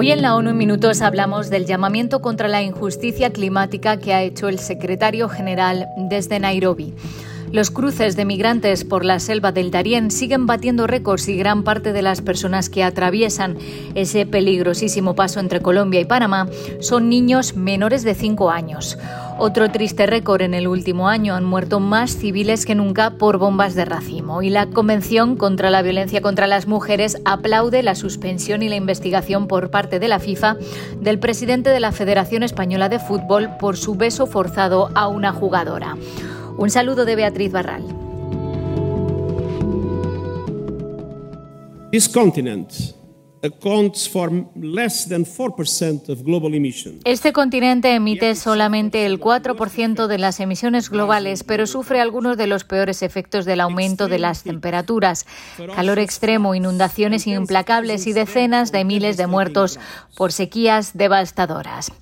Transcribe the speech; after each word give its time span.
Hoy 0.00 0.12
en 0.12 0.22
la 0.22 0.34
ONU 0.34 0.48
en 0.48 0.56
Minutos 0.56 1.02
hablamos 1.02 1.50
del 1.50 1.66
llamamiento 1.66 2.22
contra 2.22 2.48
la 2.48 2.62
injusticia 2.62 3.28
climática 3.34 3.98
que 3.98 4.14
ha 4.14 4.22
hecho 4.22 4.48
el 4.48 4.58
secretario 4.58 5.28
general 5.28 5.88
desde 6.08 6.40
Nairobi. 6.40 6.94
Los 7.52 7.70
cruces 7.70 8.16
de 8.16 8.24
migrantes 8.24 8.84
por 8.84 9.04
la 9.04 9.18
selva 9.18 9.52
del 9.52 9.70
Darién 9.70 10.10
siguen 10.10 10.46
batiendo 10.46 10.86
récords 10.86 11.28
y 11.28 11.36
gran 11.36 11.64
parte 11.64 11.92
de 11.92 12.00
las 12.00 12.22
personas 12.22 12.70
que 12.70 12.82
atraviesan 12.82 13.58
ese 13.94 14.24
peligrosísimo 14.24 15.14
paso 15.14 15.38
entre 15.38 15.60
Colombia 15.60 16.00
y 16.00 16.06
Panamá 16.06 16.48
son 16.80 17.10
niños 17.10 17.54
menores 17.54 18.02
de 18.02 18.14
5 18.14 18.50
años. 18.50 18.96
Otro 19.42 19.70
triste 19.70 20.04
récord 20.04 20.42
en 20.42 20.52
el 20.52 20.68
último 20.68 21.08
año 21.08 21.34
han 21.34 21.46
muerto 21.46 21.80
más 21.80 22.14
civiles 22.14 22.66
que 22.66 22.74
nunca 22.74 23.12
por 23.12 23.38
bombas 23.38 23.74
de 23.74 23.86
racimo 23.86 24.42
y 24.42 24.50
la 24.50 24.66
Convención 24.66 25.36
contra 25.36 25.70
la 25.70 25.80
Violencia 25.80 26.20
contra 26.20 26.46
las 26.46 26.66
Mujeres 26.66 27.16
aplaude 27.24 27.82
la 27.82 27.94
suspensión 27.94 28.62
y 28.62 28.68
la 28.68 28.76
investigación 28.76 29.48
por 29.48 29.70
parte 29.70 29.98
de 29.98 30.08
la 30.08 30.18
FIFA 30.18 30.58
del 31.00 31.18
presidente 31.18 31.70
de 31.70 31.80
la 31.80 31.90
Federación 31.90 32.42
Española 32.42 32.90
de 32.90 32.98
Fútbol 32.98 33.48
por 33.58 33.78
su 33.78 33.94
beso 33.94 34.26
forzado 34.26 34.90
a 34.94 35.08
una 35.08 35.32
jugadora. 35.32 35.96
Un 36.58 36.68
saludo 36.68 37.06
de 37.06 37.16
Beatriz 37.16 37.50
Barral. 37.50 37.82
Este 47.04 47.32
continente 47.32 47.94
emite 47.94 48.34
solamente 48.34 49.06
el 49.06 49.18
4% 49.18 50.06
de 50.06 50.18
las 50.18 50.40
emisiones 50.40 50.90
globales, 50.90 51.42
pero 51.42 51.66
sufre 51.66 52.00
algunos 52.00 52.36
de 52.36 52.46
los 52.46 52.64
peores 52.64 53.02
efectos 53.02 53.46
del 53.46 53.60
aumento 53.60 54.08
de 54.08 54.18
las 54.18 54.42
temperaturas, 54.42 55.26
calor 55.74 55.98
extremo, 55.98 56.54
inundaciones 56.54 57.26
implacables 57.26 58.06
y 58.06 58.12
decenas 58.12 58.72
de 58.72 58.84
miles 58.84 59.16
de 59.16 59.26
muertos 59.26 59.78
por 60.16 60.32
sequías 60.32 60.92
devastadoras. 60.92 61.92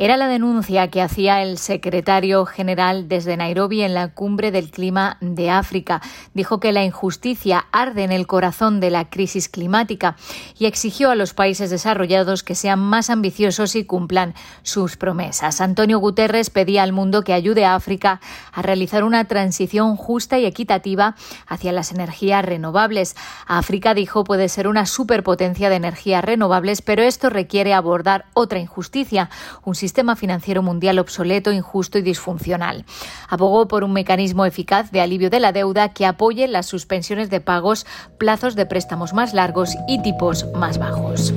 Era 0.00 0.16
la 0.16 0.28
denuncia 0.28 0.92
que 0.92 1.02
hacía 1.02 1.42
el 1.42 1.58
secretario 1.58 2.46
general 2.46 3.08
desde 3.08 3.36
Nairobi 3.36 3.82
en 3.82 3.94
la 3.94 4.14
cumbre 4.14 4.52
del 4.52 4.70
clima 4.70 5.16
de 5.20 5.50
África. 5.50 6.00
Dijo 6.34 6.60
que 6.60 6.70
la 6.70 6.84
injusticia 6.84 7.66
arde 7.72 8.04
en 8.04 8.12
el 8.12 8.28
corazón 8.28 8.78
de 8.78 8.90
la 8.90 9.10
crisis 9.10 9.48
climática 9.48 10.14
y 10.56 10.66
exigió 10.66 11.10
a 11.10 11.16
los 11.16 11.34
países 11.34 11.70
desarrollados 11.70 12.44
que 12.44 12.54
sean 12.54 12.78
más 12.78 13.10
ambiciosos 13.10 13.74
y 13.74 13.86
cumplan 13.86 14.34
sus 14.62 14.96
promesas. 14.96 15.60
Antonio 15.60 15.98
Guterres 15.98 16.50
pedía 16.50 16.84
al 16.84 16.92
mundo 16.92 17.22
que 17.22 17.32
ayude 17.32 17.64
a 17.64 17.74
África 17.74 18.20
a 18.52 18.62
realizar 18.62 19.02
una 19.02 19.24
transición 19.24 19.96
justa 19.96 20.38
y 20.38 20.46
equitativa 20.46 21.16
hacia 21.48 21.72
las 21.72 21.90
energías 21.90 22.44
renovables. 22.44 23.16
África, 23.48 23.94
dijo, 23.94 24.22
puede 24.22 24.48
ser 24.48 24.68
una 24.68 24.86
superpotencia 24.86 25.70
de 25.70 25.74
energías 25.74 26.24
renovables, 26.24 26.82
pero 26.82 27.02
esto 27.02 27.30
requiere 27.30 27.74
abordar 27.74 28.26
otra 28.34 28.60
injusticia, 28.60 29.28
un 29.64 29.74
sistema 29.74 29.87
financiero 30.16 30.62
mundial 30.62 30.98
obsoleto, 30.98 31.52
injusto 31.52 31.98
y 31.98 32.02
disfuncional. 32.02 32.84
Abogó 33.28 33.68
por 33.68 33.84
un 33.84 33.92
mecanismo 33.92 34.44
eficaz 34.44 34.90
de 34.90 35.00
alivio 35.00 35.30
de 35.30 35.40
la 35.40 35.52
deuda 35.52 35.92
que 35.92 36.06
apoye 36.06 36.48
las 36.48 36.66
suspensiones 36.66 37.30
de 37.30 37.40
pagos, 37.40 37.86
plazos 38.18 38.56
de 38.56 38.66
préstamos 38.66 39.12
más 39.12 39.34
largos 39.34 39.74
y 39.88 40.00
tipos 40.02 40.46
más 40.54 40.78
bajos. 40.78 41.32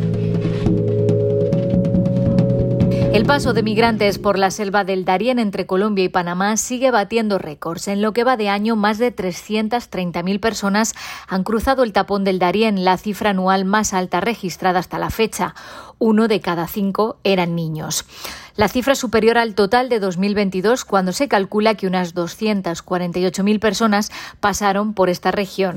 El 3.14 3.26
paso 3.26 3.52
de 3.52 3.62
migrantes 3.62 4.20
por 4.20 4.40
la 4.40 4.52
selva 4.52 4.86
del 4.86 5.04
Darién 5.04 5.38
entre 5.38 5.66
Colombia 5.66 6.06
y 6.06 6.10
Panamá 6.10 6.56
sigue 6.56 6.92
batiendo 6.92 7.38
récords. 7.38 7.90
En 7.90 8.02
lo 8.02 8.14
que 8.14 8.24
va 8.24 8.38
de 8.38 8.48
año, 8.48 8.78
más 8.78 9.00
de 9.00 9.14
330.000 9.14 10.40
personas 10.40 10.96
han 11.28 11.44
cruzado 11.44 11.84
el 11.84 11.92
tapón 11.92 12.24
del 12.24 12.40
Darién, 12.40 12.86
la 12.86 12.98
cifra 12.98 13.32
anual 13.32 13.66
más 13.66 13.94
alta 13.94 14.22
registrada 14.22 14.80
hasta 14.80 14.98
la 14.98 15.10
fecha. 15.10 15.56
Uno 16.00 16.30
de 16.30 16.40
cada 16.40 16.68
cinco 16.68 17.18
eran 17.26 17.54
niños. 17.54 18.06
La 18.58 18.68
cifra 18.68 18.94
es 18.94 19.00
superior 19.00 19.38
al 19.38 19.56
total 19.56 19.88
de 19.88 20.00
2022, 20.00 20.84
cuando 20.84 21.14
se 21.14 21.28
calcula 21.28 21.76
que 21.76 21.88
unas 21.88 22.14
248.000 22.14 23.60
personas 23.60 24.12
pasaron 24.40 24.94
por 24.94 25.10
esta 25.10 25.32
región. 25.32 25.76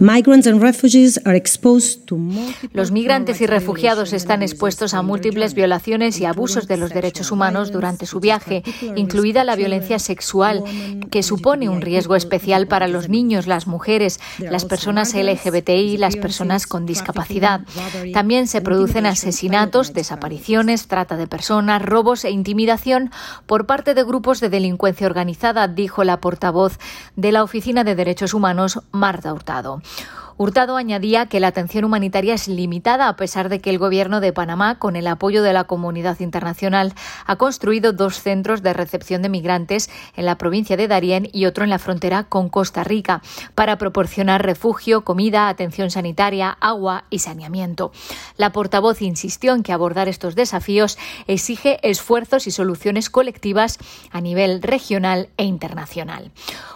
Los 2.73 2.91
migrantes 2.91 3.41
y 3.41 3.47
refugiados 3.47 4.13
están 4.13 4.43
expuestos 4.43 4.95
a 4.95 5.03
múltiples 5.03 5.55
violaciones 5.55 6.21
y 6.21 6.25
abusos 6.25 6.67
de 6.67 6.77
los 6.77 6.91
derechos 6.91 7.31
humanos 7.31 7.71
durante 7.71 8.07
su 8.07 8.19
viaje, 8.19 8.63
incluida 8.97 9.45
la 9.45 9.57
violencia 9.57 9.99
sexual, 9.99 10.65
que 11.11 11.23
supone 11.23 11.69
un 11.69 11.81
riesgo 11.81 12.17
especial 12.17 12.67
para 12.67 12.89
los 12.89 13.09
niños, 13.09 13.47
las 13.47 13.67
mujeres, 13.67 14.19
las 14.39 14.65
personas 14.65 15.15
LGBTI 15.15 15.95
y 15.95 15.97
las 15.97 16.17
personas 16.17 16.67
con 16.67 16.87
discapacidad. 16.87 17.61
También 18.13 18.49
se 18.49 18.61
producen 18.61 19.07
asesinatos, 19.07 19.95
desapariciones, 19.95 20.89
trata 20.89 21.17
de 21.17 21.29
personas, 21.29 21.81
robos 21.81 22.25
e 22.25 22.31
intimidación 22.31 22.64
por 23.47 23.67
parte 23.67 23.95
de 23.95 24.05
grupos 24.05 24.41
de 24.41 24.49
delincuencia 24.49 25.07
organizada, 25.07 25.69
dijo 25.69 26.05
la 26.05 26.21
portavoz 26.21 26.79
de 27.17 27.33
la 27.33 27.43
Oficina 27.43 27.85
de 27.85 27.95
Derechos 27.95 28.35
Humanos, 28.35 28.81
Marta 28.93 29.33
Hurtado. 29.33 29.83
Hurtado 30.37 30.77
añadía 30.77 31.27
que 31.27 31.39
la 31.39 31.47
atención 31.47 31.85
humanitaria 31.85 32.35
es 32.35 32.49
limitada 32.49 33.09
a 33.09 33.15
pesar 33.15 33.49
de 33.49 33.61
que 33.61 33.71
el 33.71 33.79
gobierno 33.79 34.21
de 34.21 34.33
Panamá, 34.33 34.81
con 34.81 34.97
el 34.97 35.07
apoyo 35.07 35.45
de 35.45 35.53
la 35.53 35.65
comunidad 35.65 36.19
internacional, 36.19 36.93
ha 37.25 37.37
construido 37.37 37.93
dos 37.93 38.21
centros 38.21 38.61
de 38.61 38.73
recepción 38.73 39.23
de 39.23 39.29
migrantes 39.29 39.91
en 40.17 40.27
la 40.27 40.37
provincia 40.37 40.77
de 40.77 40.89
Darién 40.89 41.29
y 41.33 41.47
otro 41.47 41.63
en 41.63 41.71
la 41.71 41.79
frontera 41.79 42.25
con 42.25 42.49
Costa 42.49 42.83
Rica 42.83 43.23
para 43.55 43.79
proporcionar 43.79 44.45
refugio, 44.45 45.05
comida, 45.05 45.49
atención 45.49 45.93
sanitaria, 45.93 46.51
agua 46.61 47.05
y 47.11 47.21
saneamiento. 47.21 47.93
La 48.37 48.51
portavoz 48.51 49.03
insistió 49.03 49.55
en 49.55 49.63
que 49.63 49.73
abordar 49.73 50.09
estos 50.09 50.35
desafíos 50.35 50.99
exige 51.29 51.79
esfuerzos 51.89 52.49
y 52.49 52.51
soluciones 52.51 53.09
colectivas 53.09 53.79
a 54.11 54.21
nivel 54.21 54.63
regional 54.63 55.29
e 55.37 55.45
internacional. 55.45 56.33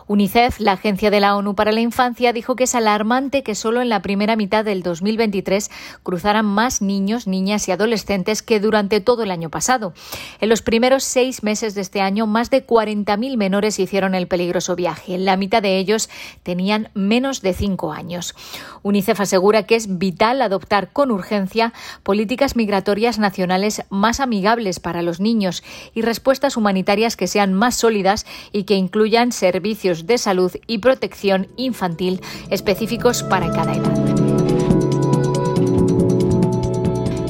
UNICEF, 0.06 0.58
la 0.60 0.72
Agencia 0.72 1.10
de 1.10 1.20
la 1.20 1.36
ONU 1.36 1.54
para 1.54 1.70
la 1.70 1.80
Infancia, 1.80 2.32
dijo 2.32 2.56
que 2.56 2.64
es 2.64 2.74
alarmante 2.74 3.42
que 3.48 3.54
solo 3.54 3.80
en 3.80 3.88
la 3.88 4.02
primera 4.02 4.36
mitad 4.36 4.62
del 4.62 4.82
2023 4.82 5.70
cruzaran 6.02 6.44
más 6.44 6.82
niños, 6.82 7.26
niñas 7.26 7.66
y 7.66 7.72
adolescentes 7.72 8.42
que 8.42 8.60
durante 8.60 9.00
todo 9.00 9.22
el 9.22 9.30
año 9.30 9.48
pasado. 9.48 9.94
En 10.42 10.50
los 10.50 10.60
primeros 10.60 11.02
seis 11.02 11.42
meses 11.42 11.74
de 11.74 11.80
este 11.80 12.02
año, 12.02 12.26
más 12.26 12.50
de 12.50 12.66
40.000 12.66 13.38
menores 13.38 13.78
hicieron 13.78 14.14
el 14.14 14.28
peligroso 14.28 14.76
viaje. 14.76 15.16
La 15.16 15.38
mitad 15.38 15.62
de 15.62 15.78
ellos 15.78 16.10
tenían 16.42 16.90
menos 16.92 17.40
de 17.40 17.54
cinco 17.54 17.90
años. 17.90 18.34
UNICEF 18.82 19.18
asegura 19.18 19.62
que 19.62 19.76
es 19.76 19.96
vital 19.96 20.42
adoptar 20.42 20.92
con 20.92 21.10
urgencia 21.10 21.72
políticas 22.02 22.54
migratorias 22.54 23.18
nacionales 23.18 23.82
más 23.88 24.20
amigables 24.20 24.78
para 24.78 25.00
los 25.00 25.20
niños 25.20 25.62
y 25.94 26.02
respuestas 26.02 26.58
humanitarias 26.58 27.16
que 27.16 27.26
sean 27.26 27.54
más 27.54 27.76
sólidas 27.76 28.26
y 28.52 28.64
que 28.64 28.74
incluyan 28.74 29.32
servicios 29.32 30.06
de 30.06 30.18
salud 30.18 30.52
y 30.66 30.78
protección 30.78 31.48
infantil 31.56 32.20
específicos 32.50 33.22
para 33.22 33.37
cada 33.46 33.74
edad. 33.74 34.08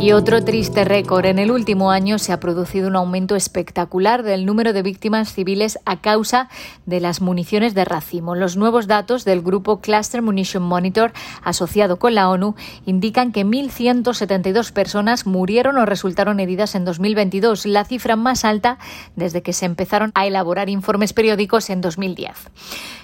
Y 0.00 0.12
otro 0.12 0.44
triste 0.44 0.84
récord. 0.84 1.26
En 1.26 1.40
el 1.40 1.50
último 1.50 1.90
año 1.90 2.20
se 2.20 2.32
ha 2.32 2.38
producido 2.38 2.86
un 2.86 2.94
aumento 2.94 3.34
espectacular 3.34 4.22
del 4.22 4.46
número 4.46 4.72
de 4.72 4.82
víctimas 4.82 5.32
civiles 5.32 5.80
a 5.86 6.00
causa 6.00 6.48
de 6.86 7.00
las 7.00 7.20
municiones 7.20 7.74
de 7.74 7.84
racimo. 7.84 8.36
Los 8.36 8.56
nuevos 8.56 8.86
datos 8.86 9.24
del 9.24 9.42
grupo 9.42 9.80
Cluster 9.80 10.22
Munition 10.22 10.62
Monitor, 10.62 11.12
asociado 11.42 11.98
con 11.98 12.14
la 12.14 12.30
ONU, 12.30 12.54
indican 12.86 13.32
que 13.32 13.44
1.172 13.44 14.72
personas 14.72 15.26
murieron 15.26 15.76
o 15.78 15.84
resultaron 15.84 16.38
heridas 16.38 16.76
en 16.76 16.84
2022, 16.84 17.66
la 17.66 17.84
cifra 17.84 18.14
más 18.14 18.44
alta 18.44 18.78
desde 19.16 19.42
que 19.42 19.52
se 19.52 19.66
empezaron 19.66 20.12
a 20.14 20.28
elaborar 20.28 20.68
informes 20.68 21.12
periódicos 21.12 21.70
en 21.70 21.80
2010. 21.80 22.30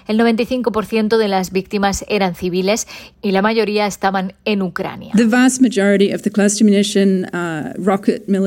El 0.06 0.18
95% 0.18 1.16
de 1.16 1.28
las 1.28 1.50
víctimas 1.50 2.04
eran 2.08 2.34
civiles 2.34 2.86
y 3.22 3.30
la 3.30 3.42
mayoría 3.42 3.86
estaban 3.86 4.34
en 4.44 4.62
Ucrania. 4.62 5.12
Uh, 5.14 5.30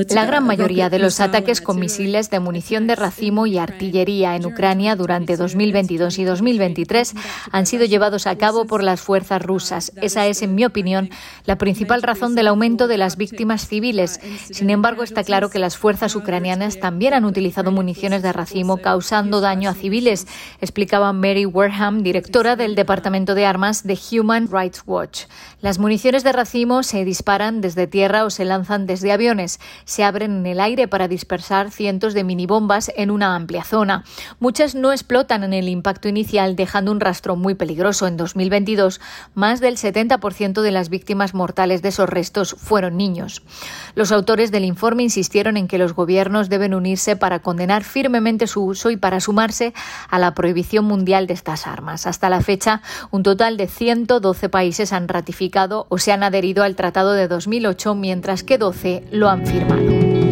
la 0.09 0.25
gran 0.25 0.45
mayoría 0.45 0.89
de 0.89 0.99
los 0.99 1.19
ataques 1.19 1.61
con 1.61 1.79
misiles 1.79 2.29
de 2.29 2.39
munición 2.39 2.87
de 2.87 2.95
racimo 2.95 3.47
y 3.47 3.57
artillería 3.57 4.35
en 4.35 4.45
Ucrania 4.45 4.95
durante 4.95 5.35
2022 5.35 6.19
y 6.19 6.23
2023 6.23 7.13
han 7.51 7.65
sido 7.65 7.85
llevados 7.85 8.27
a 8.27 8.37
cabo 8.37 8.65
por 8.65 8.83
las 8.83 9.01
fuerzas 9.01 9.41
rusas. 9.41 9.91
Esa 10.01 10.27
es, 10.27 10.41
en 10.41 10.53
mi 10.55 10.65
opinión, 10.65 11.09
la 11.45 11.57
principal 11.57 12.03
razón 12.03 12.35
del 12.35 12.47
aumento 12.47 12.87
de 12.87 12.97
las 12.97 13.17
víctimas 13.17 13.67
civiles. 13.67 14.19
Sin 14.51 14.69
embargo, 14.69 15.03
está 15.03 15.23
claro 15.23 15.49
que 15.49 15.59
las 15.59 15.77
fuerzas 15.77 16.15
ucranianas 16.15 16.79
también 16.79 17.13
han 17.13 17.25
utilizado 17.25 17.71
municiones 17.71 18.21
de 18.21 18.33
racimo 18.33 18.77
causando 18.77 19.41
daño 19.41 19.69
a 19.69 19.73
civiles, 19.73 20.27
explicaba 20.61 21.13
Mary 21.13 21.46
Wareham, 21.47 22.03
directora 22.03 22.55
del 22.55 22.75
Departamento 22.75 23.35
de 23.35 23.45
Armas 23.45 23.85
de 23.85 23.97
Human 24.11 24.47
Rights 24.51 24.83
Watch. 24.85 25.25
Las 25.61 25.79
municiones 25.79 26.23
de 26.23 26.31
racimo 26.31 26.83
se 26.83 27.05
disparan 27.05 27.61
desde 27.61 27.87
tierra 27.87 28.25
o 28.25 28.29
se 28.29 28.45
lanzan 28.45 28.85
desde 28.85 29.11
aviones. 29.11 29.59
Se 29.85 30.03
abren 30.03 30.37
en 30.37 30.45
el 30.45 30.59
aire 30.59 30.87
para 30.87 31.07
dispersar 31.07 31.71
cientos 31.71 32.13
de 32.13 32.23
minibombas 32.23 32.91
en 32.95 33.11
una 33.11 33.35
amplia 33.35 33.63
zona. 33.63 34.03
Muchas 34.39 34.75
no 34.75 34.91
explotan 34.91 35.43
en 35.43 35.53
el 35.53 35.69
impacto 35.69 36.07
inicial, 36.07 36.55
dejando 36.55 36.91
un 36.91 36.99
rastro 36.99 37.35
muy 37.35 37.55
peligroso. 37.55 38.07
En 38.07 38.17
2022, 38.17 39.01
más 39.33 39.59
del 39.59 39.77
70% 39.77 40.61
de 40.61 40.71
las 40.71 40.89
víctimas 40.89 41.33
mortales 41.33 41.81
de 41.81 41.89
esos 41.89 42.09
restos 42.09 42.55
fueron 42.57 42.97
niños. 42.97 43.41
Los 43.95 44.11
autores 44.11 44.51
del 44.51 44.65
informe 44.65 45.03
insistieron 45.03 45.57
en 45.57 45.67
que 45.67 45.77
los 45.77 45.93
gobiernos 45.93 46.49
deben 46.49 46.73
unirse 46.73 47.15
para 47.15 47.39
condenar 47.39 47.83
firmemente 47.83 48.47
su 48.47 48.63
uso 48.63 48.91
y 48.91 48.97
para 48.97 49.19
sumarse 49.19 49.73
a 50.09 50.19
la 50.19 50.33
prohibición 50.33 50.85
mundial 50.85 51.27
de 51.27 51.33
estas 51.37 51.67
armas. 51.67 52.05
Hasta 52.05 52.29
la 52.29 52.41
fecha, 52.41 52.81
un 53.11 53.23
total 53.23 53.55
de 53.55 53.67
112 53.67 54.49
países 54.49 54.91
han 54.91 55.07
ratificado 55.07 55.85
o 55.89 55.97
se 55.97 56.11
han 56.11 56.23
adherido 56.23 56.63
al 56.63 56.75
Tratado 56.75 57.13
de 57.13 57.27
2008, 57.27 57.95
mientras 57.95 58.43
que 58.43 58.57
12 58.57 59.05
lo 59.11 59.29
han 59.29 59.45
firmado. 59.45 60.26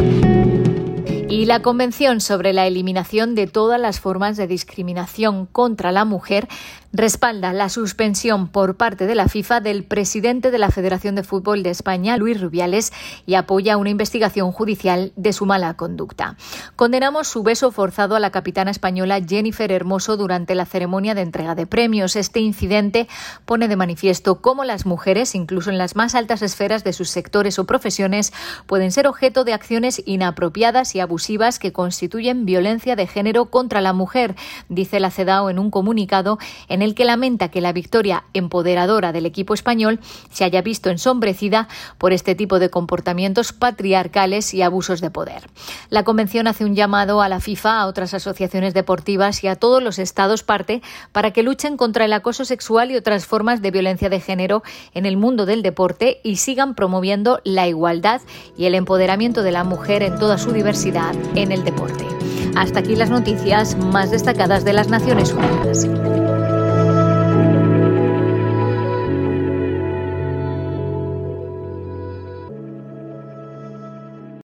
La 1.46 1.62
Convención 1.62 2.20
sobre 2.20 2.52
la 2.52 2.66
Eliminación 2.66 3.36
de 3.36 3.46
todas 3.46 3.80
las 3.80 4.00
formas 4.00 4.36
de 4.36 4.48
discriminación 4.48 5.46
contra 5.46 5.92
la 5.92 6.04
mujer 6.04 6.48
respalda 6.92 7.52
la 7.52 7.68
suspensión 7.68 8.48
por 8.48 8.76
parte 8.76 9.06
de 9.06 9.14
la 9.14 9.28
FIFA 9.28 9.60
del 9.60 9.84
presidente 9.84 10.50
de 10.50 10.58
la 10.58 10.70
Federación 10.70 11.14
de 11.14 11.22
Fútbol 11.22 11.62
de 11.62 11.70
España, 11.70 12.16
Luis 12.16 12.40
Rubiales, 12.40 12.92
y 13.26 13.34
apoya 13.34 13.76
una 13.76 13.90
investigación 13.90 14.50
judicial 14.50 15.12
de 15.14 15.32
su 15.32 15.46
mala 15.46 15.74
conducta. 15.74 16.36
Condenamos 16.74 17.28
su 17.28 17.44
beso 17.44 17.70
forzado 17.70 18.16
a 18.16 18.20
la 18.20 18.30
capitana 18.30 18.72
española 18.72 19.20
Jennifer 19.24 19.70
Hermoso 19.70 20.16
durante 20.16 20.54
la 20.54 20.64
ceremonia 20.64 21.14
de 21.14 21.20
entrega 21.20 21.54
de 21.54 21.66
premios. 21.66 22.16
Este 22.16 22.40
incidente 22.40 23.06
pone 23.44 23.68
de 23.68 23.76
manifiesto 23.76 24.40
cómo 24.40 24.64
las 24.64 24.84
mujeres, 24.84 25.36
incluso 25.36 25.70
en 25.70 25.78
las 25.78 25.94
más 25.94 26.16
altas 26.16 26.42
esferas 26.42 26.82
de 26.82 26.92
sus 26.92 27.10
sectores 27.10 27.60
o 27.60 27.66
profesiones, 27.66 28.32
pueden 28.66 28.90
ser 28.90 29.06
objeto 29.06 29.44
de 29.44 29.52
acciones 29.52 30.02
inapropiadas 30.06 30.94
y 30.94 31.00
abusivas 31.00 31.35
que 31.36 31.72
constituyen 31.72 32.46
violencia 32.46 32.96
de 32.96 33.06
género 33.06 33.46
contra 33.46 33.82
la 33.82 33.92
mujer, 33.92 34.34
dice 34.70 35.00
la 35.00 35.10
CEDAW 35.10 35.50
en 35.50 35.58
un 35.58 35.70
comunicado 35.70 36.38
en 36.68 36.80
el 36.80 36.94
que 36.94 37.04
lamenta 37.04 37.50
que 37.50 37.60
la 37.60 37.74
victoria 37.74 38.24
empoderadora 38.32 39.12
del 39.12 39.26
equipo 39.26 39.52
español 39.52 40.00
se 40.30 40.44
haya 40.44 40.62
visto 40.62 40.88
ensombrecida 40.88 41.68
por 41.98 42.14
este 42.14 42.34
tipo 42.34 42.58
de 42.58 42.70
comportamientos 42.70 43.52
patriarcales 43.52 44.54
y 44.54 44.62
abusos 44.62 45.02
de 45.02 45.10
poder. 45.10 45.42
La 45.90 46.04
Convención 46.04 46.46
hace 46.46 46.64
un 46.64 46.74
llamado 46.74 47.20
a 47.20 47.28
la 47.28 47.40
FIFA, 47.40 47.82
a 47.82 47.86
otras 47.86 48.14
asociaciones 48.14 48.72
deportivas 48.72 49.44
y 49.44 49.48
a 49.48 49.56
todos 49.56 49.82
los 49.82 49.98
Estados 49.98 50.42
parte 50.42 50.80
para 51.12 51.32
que 51.32 51.42
luchen 51.42 51.76
contra 51.76 52.06
el 52.06 52.14
acoso 52.14 52.46
sexual 52.46 52.90
y 52.90 52.96
otras 52.96 53.26
formas 53.26 53.60
de 53.60 53.70
violencia 53.70 54.08
de 54.08 54.20
género 54.20 54.62
en 54.94 55.04
el 55.04 55.18
mundo 55.18 55.44
del 55.44 55.62
deporte 55.62 56.20
y 56.24 56.36
sigan 56.36 56.74
promoviendo 56.74 57.40
la 57.44 57.68
igualdad 57.68 58.22
y 58.56 58.64
el 58.64 58.74
empoderamiento 58.74 59.42
de 59.42 59.52
la 59.52 59.64
mujer 59.64 60.02
en 60.02 60.18
toda 60.18 60.38
su 60.38 60.52
diversidad 60.52 61.14
en 61.34 61.52
el 61.52 61.64
deporte. 61.64 62.06
Hasta 62.54 62.80
aquí 62.80 62.96
las 62.96 63.10
noticias 63.10 63.76
más 63.76 64.10
destacadas 64.10 64.64
de 64.64 64.72
las 64.72 64.88
Naciones 64.88 65.32
Unidas. 65.32 65.86